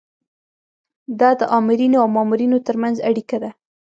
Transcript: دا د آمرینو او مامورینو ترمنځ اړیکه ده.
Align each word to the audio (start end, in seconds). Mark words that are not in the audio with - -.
دا 1.19 1.29
د 1.39 1.41
آمرینو 1.57 1.97
او 2.03 2.07
مامورینو 2.15 2.57
ترمنځ 2.67 2.97
اړیکه 3.09 3.37
ده. 3.43 3.51